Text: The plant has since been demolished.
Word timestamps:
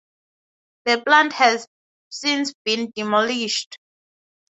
The 0.85 0.99
plant 1.05 1.33
has 1.33 1.67
since 2.09 2.55
been 2.65 2.91
demolished. 2.95 3.77